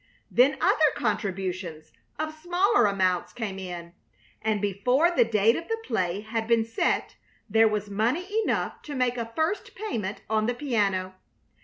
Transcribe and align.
Then 0.31 0.57
other 0.59 0.91
contributions 0.95 1.91
of 2.17 2.33
smaller 2.33 2.87
amounts 2.87 3.33
came 3.33 3.59
in, 3.59 3.93
and 4.41 4.59
before 4.59 5.11
the 5.11 5.23
date 5.23 5.55
of 5.55 5.67
the 5.67 5.77
play 5.85 6.21
had 6.21 6.47
been 6.47 6.65
set 6.65 7.17
there 7.47 7.67
was 7.67 7.87
money 7.87 8.27
enough 8.41 8.81
to 8.81 8.95
make 8.95 9.15
a 9.19 9.31
first 9.35 9.75
payment 9.75 10.21
on 10.27 10.47
the 10.47 10.55
piano. 10.55 11.13